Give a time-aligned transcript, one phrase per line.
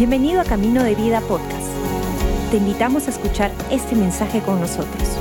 [0.00, 1.68] Bienvenido a Camino de Vida Podcast.
[2.50, 5.18] Te invitamos a escuchar este mensaje con nosotros.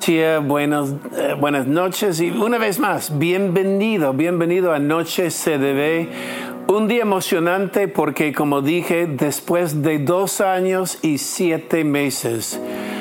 [0.00, 6.08] Sí, eh, buenos, eh, buenas noches y una vez más, bienvenido, bienvenido a Noche CDB.
[6.66, 12.60] Un día emocionante porque, como dije, después de dos años y siete meses,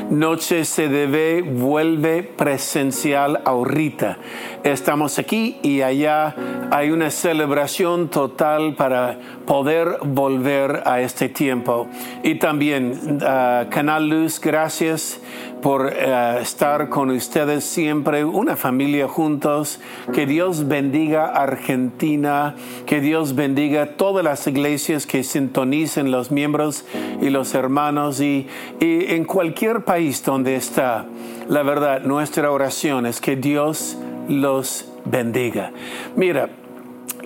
[0.09, 4.19] Noche CDB vuelve presencial ahorita.
[4.63, 6.35] Estamos aquí y allá
[6.71, 11.87] hay una celebración total para poder volver a este tiempo.
[12.23, 15.19] Y también, uh, Canal Luz, gracias
[15.65, 19.79] por uh, estar con ustedes siempre, una familia juntos.
[20.13, 22.53] Que Dios bendiga Argentina,
[22.85, 26.85] que Dios bendiga todas las iglesias que sintonicen los miembros
[27.19, 28.47] y los hermanos y,
[28.79, 31.07] y en cualquier país donde está.
[31.49, 33.97] La verdad, nuestra oración es que Dios
[34.29, 35.71] los bendiga.
[36.15, 36.51] Mira,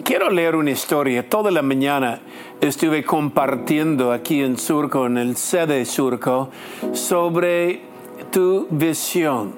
[0.06, 1.28] quiero leer una historia.
[1.28, 2.22] Toda la mañana
[2.62, 6.52] estuve compartiendo aquí en Surco, en el sede Surco,
[6.94, 7.89] sobre
[8.32, 9.54] tu visión.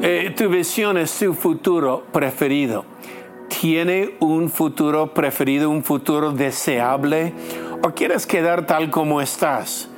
[0.00, 2.84] Eh, tu visión es tu futuro preferido.
[3.60, 7.32] ¿Tiene un futuro preferido, un futuro deseable?
[7.84, 9.88] ¿O quieres quedar tal como estás?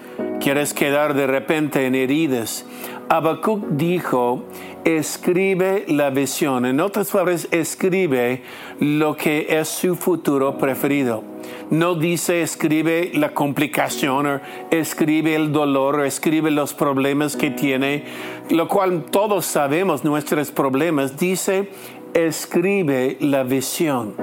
[0.40, 2.66] ¿Quieres quedar de repente en heridas?
[3.08, 4.44] Habacuc dijo,
[4.84, 6.64] escribe la visión.
[6.66, 8.42] En otras palabras, escribe
[8.80, 11.22] lo que es su futuro preferido.
[11.70, 18.04] No dice escribe la complicación o escribe el dolor o escribe los problemas que tiene,
[18.50, 21.18] lo cual todos sabemos nuestros problemas.
[21.18, 21.70] Dice
[22.14, 24.14] escribe la visión.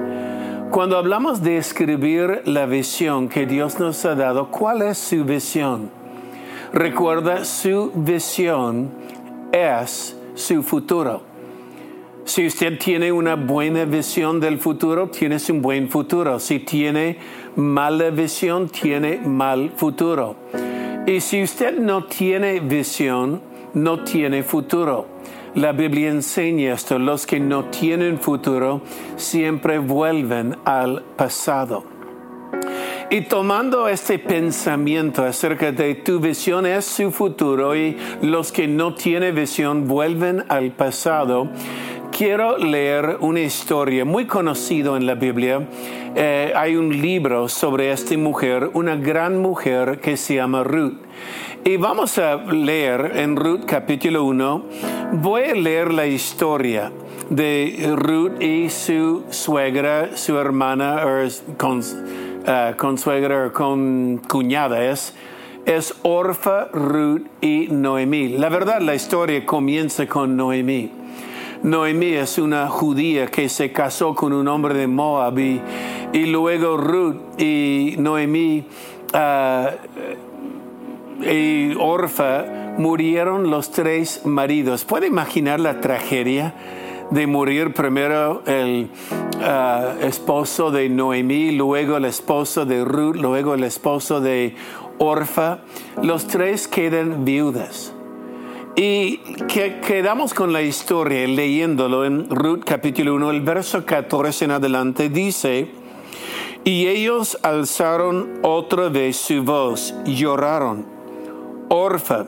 [0.70, 6.01] Cuando hablamos de escribir la visión que Dios nos ha dado, ¿cuál es su visión?
[6.72, 8.90] Recuerda, su visión
[9.52, 11.20] es su futuro.
[12.24, 16.38] Si usted tiene una buena visión del futuro, tienes un buen futuro.
[16.38, 17.18] Si tiene
[17.56, 20.36] mala visión, tiene mal futuro.
[21.06, 23.42] Y si usted no tiene visión,
[23.74, 25.06] no tiene futuro.
[25.54, 28.80] La Biblia enseña esto, los que no tienen futuro
[29.16, 31.91] siempre vuelven al pasado.
[33.12, 38.94] Y tomando este pensamiento acerca de tu visión es su futuro y los que no
[38.94, 41.50] tienen visión vuelven al pasado,
[42.10, 45.68] quiero leer una historia muy conocida en la Biblia.
[46.14, 50.96] Eh, hay un libro sobre esta mujer, una gran mujer que se llama Ruth.
[51.64, 54.64] Y vamos a leer en Ruth capítulo 1,
[55.20, 56.90] voy a leer la historia
[57.28, 61.02] de Ruth y su suegra, su hermana,
[61.58, 61.82] con
[62.46, 65.14] uh, con suegra o con cuñada es,
[65.66, 68.30] es Orfa, Ruth y Noemí.
[68.30, 70.90] La verdad, la historia comienza con Noemí.
[71.62, 75.60] Noemí es una judía que se casó con un hombre de Moab y,
[76.26, 78.64] luego Ruth y Noemí
[79.14, 79.66] uh,
[81.24, 82.44] y Orfa
[82.78, 84.84] murieron los tres maridos.
[84.84, 86.54] ¿Puede imaginar la tragedia?
[87.10, 88.90] De morir primero el
[89.38, 94.54] uh, esposo de Noemí, luego el esposo de Ruth, luego el esposo de
[94.98, 95.60] Orfa.
[96.02, 97.92] Los tres quedan viudas.
[98.74, 99.18] Y
[99.48, 105.08] que quedamos con la historia leyéndolo en Ruth capítulo 1, el verso 14 en adelante
[105.10, 105.68] dice,
[106.64, 110.86] y ellos alzaron otra vez su voz, lloraron.
[111.68, 112.26] Orfa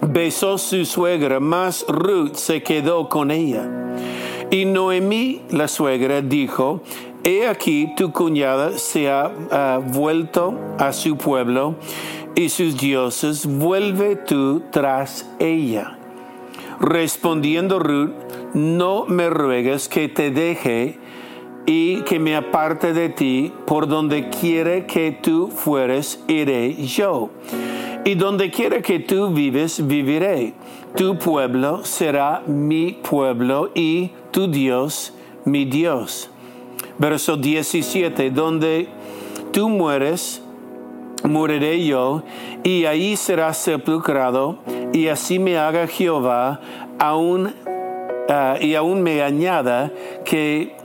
[0.00, 3.68] besó su suegra, mas Ruth se quedó con ella.
[4.50, 6.82] Y Noemí, la suegra, dijo,
[7.22, 11.76] He aquí tu cuñada se ha vuelto a su pueblo
[12.34, 15.98] y sus dioses, vuelve tú tras ella.
[16.80, 18.14] Respondiendo Ruth,
[18.54, 20.98] no me ruegues que te deje
[21.66, 27.30] y que me aparte de ti, por donde quiere que tú fueres, iré yo
[28.04, 30.54] y donde quiera que tú vives, viviré.
[30.96, 35.12] Tu pueblo será mi pueblo y tu Dios
[35.44, 36.30] mi Dios.
[36.98, 38.88] Verso 17, donde
[39.52, 40.42] tú mueres,
[41.24, 42.22] moriré yo,
[42.62, 44.58] y ahí serás sepulcrado,
[44.92, 46.60] y así me haga Jehová,
[46.98, 47.54] aún,
[48.28, 49.90] ah, y aún me añada
[50.24, 50.76] que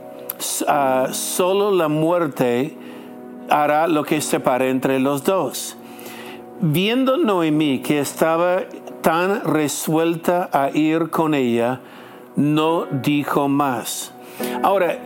[0.62, 2.76] uh, solo la muerte
[3.50, 5.76] hará lo que separe entre los dos.
[6.60, 8.62] Viendo Noemí que estaba
[9.02, 11.80] tan resuelta a ir con ella,
[12.34, 14.14] no dijo más.
[14.62, 14.96] Ahora,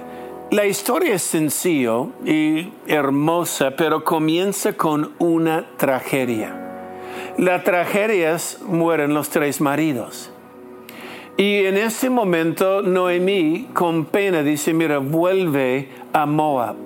[0.52, 6.54] la historia es sencillo y hermosa, pero comienza con una tragedia.
[7.36, 10.30] La tragedia es mueren los tres maridos.
[11.36, 16.76] Y en ese momento Noemí con pena dice, mira, vuelve a Moab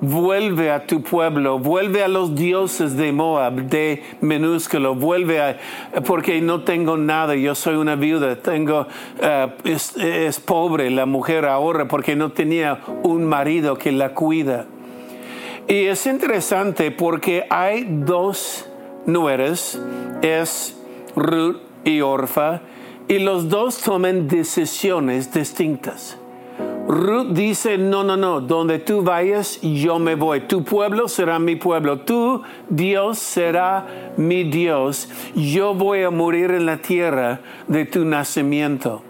[0.00, 5.58] vuelve a tu pueblo, vuelve a los dioses de Moab, de minúsculo, vuelve a,
[6.06, 8.86] porque no tengo nada, yo soy una viuda, tengo,
[9.20, 14.66] eh, es, pobre la mujer ahora porque no tenía un marido que la cuida.
[15.66, 18.66] Y es interesante porque hay dos
[19.04, 19.80] nueres,
[20.22, 20.76] es
[21.14, 22.62] Ruth y Orfa,
[23.08, 26.18] y los dos toman decisiones distintas.
[26.88, 30.40] Ruth dice, no, no, no, donde tú vayas, yo me voy.
[30.40, 32.00] Tu pueblo será mi pueblo.
[32.00, 35.06] Tu Dios será mi Dios.
[35.34, 39.02] Yo voy a morir en la tierra de tu nacimiento.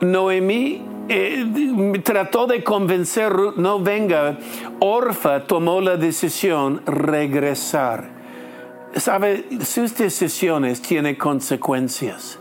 [0.00, 0.80] Noemí
[1.10, 4.38] eh, trató de convencer Ruth, no venga.
[4.80, 8.08] Orfa tomó la decisión regresar.
[8.96, 12.38] Sabe, sus decisiones tienen consecuencias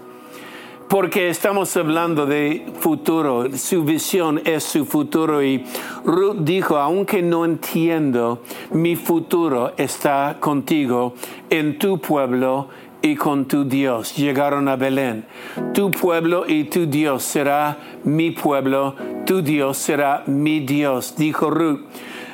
[0.91, 5.63] porque estamos hablando de futuro, su visión es su futuro y
[6.03, 8.41] Ruth dijo, aunque no entiendo,
[8.71, 11.13] mi futuro está contigo
[11.49, 12.67] en tu pueblo
[13.01, 14.17] y con tu Dios.
[14.17, 15.25] Llegaron a Belén.
[15.73, 18.93] Tu pueblo y tu Dios será mi pueblo,
[19.25, 21.85] tu Dios será mi Dios, dijo Ruth.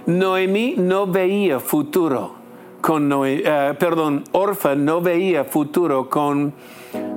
[0.08, 2.34] Noemí no veía futuro
[2.82, 6.54] con Noé, eh, perdón, Orfa no veía futuro con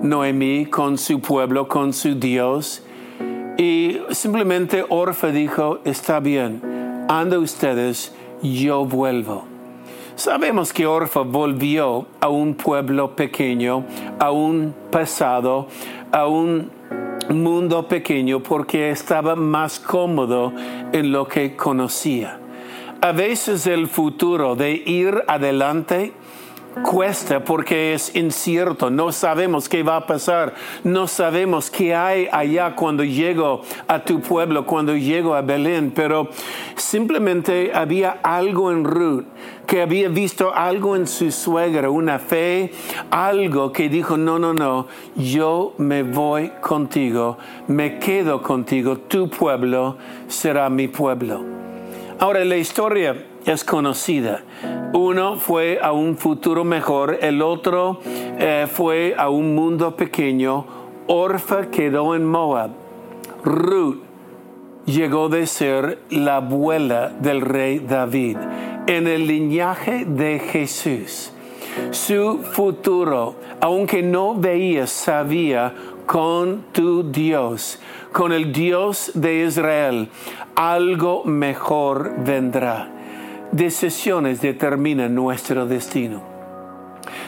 [0.02, 2.82] Noemí, con su pueblo, con su Dios.
[3.58, 6.62] Y simplemente Orfa dijo, está bien,
[7.08, 9.44] anda ustedes, yo vuelvo.
[10.16, 13.84] Sabemos que Orfa volvió a un pueblo pequeño,
[14.18, 15.68] a un pasado,
[16.12, 16.70] a un
[17.30, 20.52] mundo pequeño porque estaba más cómodo
[20.92, 22.38] en lo que conocía.
[23.02, 26.12] A veces el futuro de ir adelante
[26.84, 32.74] cuesta porque es incierto, no sabemos qué va a pasar, no sabemos qué hay allá
[32.74, 36.28] cuando llego a tu pueblo, cuando llego a Belén, pero
[36.76, 39.24] simplemente había algo en Ruth
[39.66, 42.72] que había visto algo en su suegra, una fe,
[43.10, 47.38] algo que dijo, no, no, no, yo me voy contigo,
[47.68, 49.96] me quedo contigo, tu pueblo
[50.26, 51.44] será mi pueblo.
[52.18, 54.42] Ahora la historia es conocida.
[54.92, 60.66] Uno fue a un futuro mejor, el otro eh, fue a un mundo pequeño.
[61.06, 62.70] Orfa quedó en Moab.
[63.44, 64.02] Ruth
[64.84, 68.36] llegó de ser la abuela del rey David
[68.86, 71.32] en el linaje de Jesús.
[71.92, 75.72] Su futuro, aunque no veía, sabía
[76.06, 77.78] con tu Dios,
[78.12, 80.08] con el Dios de Israel,
[80.56, 82.99] algo mejor vendrá
[83.52, 86.22] Decisiones determinan nuestro destino.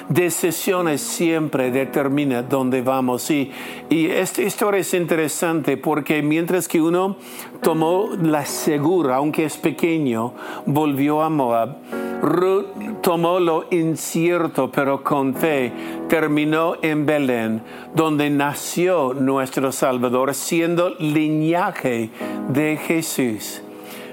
[0.08, 3.28] Decisiones siempre determinan dónde vamos.
[3.30, 3.50] Y,
[3.90, 7.16] y esta historia es interesante porque mientras que uno
[7.60, 10.34] tomó la segura, aunque es pequeño,
[10.66, 11.78] volvió a Moab,
[12.22, 12.66] Ruth
[13.02, 15.72] tomó lo incierto, pero con fe,
[16.08, 17.62] terminó en Belén,
[17.96, 22.10] donde nació nuestro Salvador, siendo linaje
[22.48, 23.62] de Jesús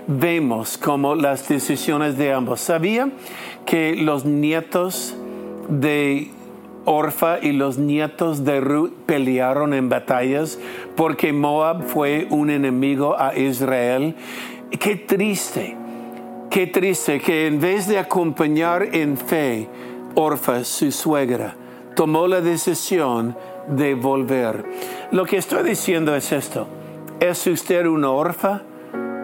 [0.09, 2.61] vemos como las decisiones de ambos.
[2.61, 3.11] ¿Sabía
[3.65, 5.15] que los nietos
[5.69, 6.31] de
[6.85, 10.57] Orfa y los nietos de Ruth pelearon en batallas
[10.95, 14.15] porque Moab fue un enemigo a Israel?
[14.79, 15.77] Qué triste,
[16.49, 19.69] qué triste que en vez de acompañar en fe,
[20.15, 21.55] Orfa, su suegra,
[21.95, 23.37] tomó la decisión
[23.67, 24.65] de volver.
[25.11, 26.67] Lo que estoy diciendo es esto.
[27.19, 28.63] ¿Es usted una orfa?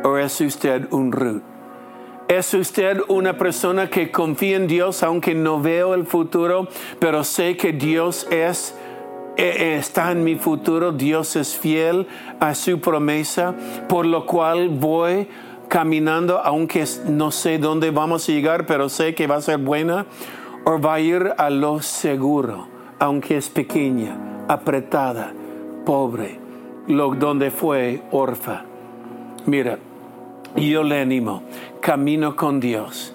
[0.05, 1.41] O es usted un Ruth?
[2.27, 6.67] ¿Es usted una persona que confía en Dios aunque no veo el futuro,
[6.99, 8.75] pero sé que Dios es
[9.37, 12.07] eh, está en mi futuro, Dios es fiel
[12.39, 13.53] a su promesa,
[13.89, 15.27] por lo cual voy
[15.67, 20.05] caminando aunque no sé dónde vamos a llegar, pero sé que va a ser buena,
[20.63, 25.33] o va a ir a lo seguro, aunque es pequeña, apretada,
[25.85, 26.39] pobre,
[26.87, 28.63] lo donde fue orfa.
[29.45, 29.77] Mira,
[30.63, 31.43] yo le animo,
[31.81, 33.13] camino con Dios,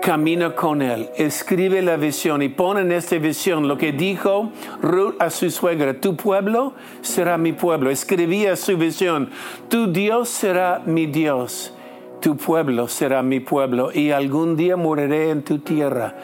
[0.00, 5.14] camina con Él, escribe la visión y pon en esta visión lo que dijo Ruth
[5.18, 6.72] a su suegra, tu pueblo
[7.02, 9.30] será mi pueblo, escribía su visión,
[9.68, 11.74] tu Dios será mi Dios,
[12.20, 16.16] tu pueblo será mi pueblo y algún día moriré en tu tierra.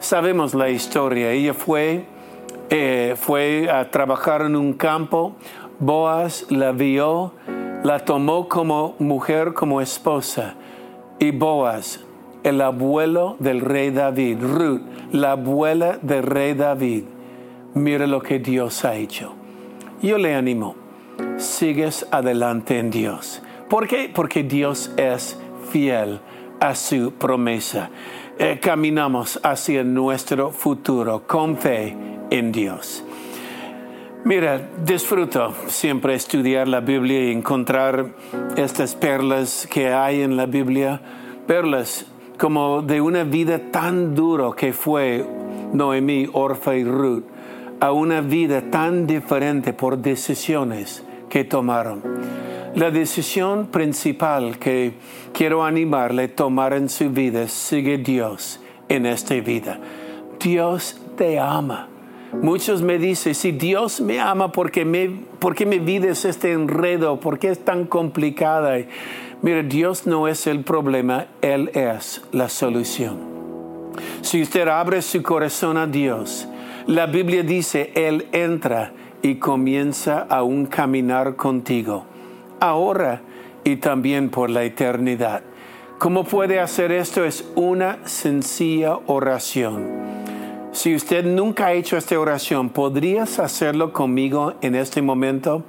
[0.00, 2.04] Sabemos la historia, ella fue,
[2.68, 5.36] eh, fue a trabajar en un campo,
[5.78, 7.32] Boaz la vio,
[7.84, 10.54] la tomó como mujer, como esposa.
[11.18, 12.00] Y Boaz,
[12.42, 14.80] el abuelo del rey David, Ruth,
[15.12, 17.04] la abuela del rey David,
[17.74, 19.34] mire lo que Dios ha hecho.
[20.02, 20.76] Yo le animo,
[21.36, 23.42] sigues adelante en Dios.
[23.68, 24.10] ¿Por qué?
[24.12, 25.38] Porque Dios es
[25.70, 26.20] fiel
[26.60, 27.90] a su promesa.
[28.38, 31.94] Eh, caminamos hacia nuestro futuro con fe
[32.30, 33.04] en Dios.
[34.24, 38.06] Mira, disfruto siempre estudiar la Biblia y encontrar
[38.56, 40.98] estas perlas que hay en la Biblia,
[41.46, 42.06] perlas
[42.38, 45.26] como de una vida tan dura que fue
[45.74, 47.24] Noemí, Orfa y Ruth,
[47.80, 52.02] a una vida tan diferente por decisiones que tomaron.
[52.76, 54.94] La decisión principal que
[55.34, 59.78] quiero animarle a tomar en su vida sigue Dios en esta vida.
[60.40, 61.93] Dios te ama.
[62.42, 67.18] Muchos me dicen, si Dios me ama, ¿por qué, me, ¿por es este enredo?
[67.18, 68.78] ¿Por qué es tan complicada?
[69.42, 73.18] Mira, Dios no es el problema, Él es la solución.
[74.22, 76.48] Si usted abre su corazón a Dios,
[76.86, 82.04] la Biblia dice, Él entra y comienza a un caminar contigo,
[82.60, 83.22] ahora
[83.64, 85.42] y también por la eternidad.
[85.98, 87.24] ¿Cómo puede hacer esto?
[87.24, 90.23] Es una sencilla oración.
[90.74, 95.62] Si usted nunca ha hecho esta oración, ¿podrías hacerlo conmigo en este momento?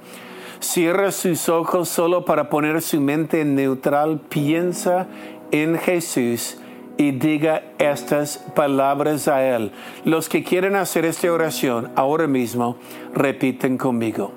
[0.58, 4.18] Cierra sus ojos solo para poner su mente neutral.
[4.28, 5.06] Piensa
[5.52, 6.58] en Jesús
[6.96, 9.70] y diga estas palabras a Él.
[10.04, 12.76] Los que quieren hacer esta oración ahora mismo,
[13.14, 14.32] repiten conmigo.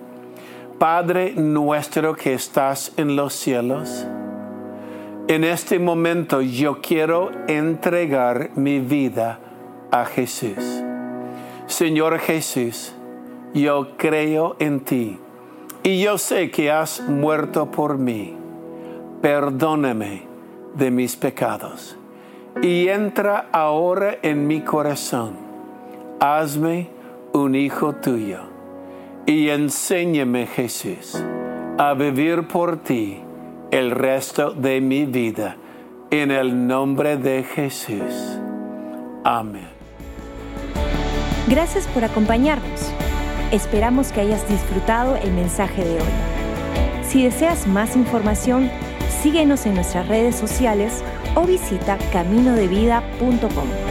[0.77, 4.05] Padre nuestro que estás en los cielos,
[5.27, 9.39] en este momento yo quiero entregar mi vida
[9.91, 10.83] a Jesús.
[11.67, 12.93] Señor Jesús,
[13.53, 15.19] yo creo en ti
[15.83, 18.35] y yo sé que has muerto por mí.
[19.21, 20.23] Perdóname
[20.75, 21.97] de mis pecados
[22.61, 25.33] y entra ahora en mi corazón.
[26.19, 26.89] Hazme
[27.33, 28.41] un hijo tuyo
[29.25, 31.23] y enséñame Jesús
[31.77, 33.21] a vivir por ti
[33.71, 35.55] el resto de mi vida
[36.11, 38.39] en el nombre de Jesús.
[39.23, 39.78] Amén.
[41.49, 42.79] Gracias por acompañarnos.
[43.51, 46.07] Esperamos que hayas disfrutado el mensaje de hoy.
[47.01, 48.69] Si deseas más información,
[49.23, 51.03] síguenos en nuestras redes sociales
[51.33, 53.88] o visita caminodevida.com.